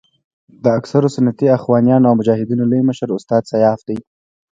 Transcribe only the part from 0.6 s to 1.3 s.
د اکثرو